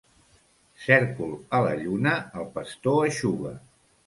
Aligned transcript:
Cèrcol 0.85 1.35
a 1.57 1.59
la 1.67 1.75
lluna 1.83 2.15
el 2.41 2.49
pastor 2.57 2.99
eixuga. 3.13 3.55